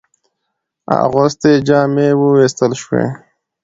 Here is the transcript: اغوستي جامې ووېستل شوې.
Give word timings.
اغوستي 1.03 1.53
جامې 1.67 2.09
ووېستل 2.19 2.71
شوې. 2.81 3.03